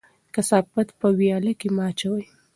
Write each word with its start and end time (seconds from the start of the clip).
کثافات 0.35 0.89
په 0.99 1.07
ویاله 1.17 1.53
کې 1.59 1.67
مه 1.75 1.83
اچوئ. 1.89 2.23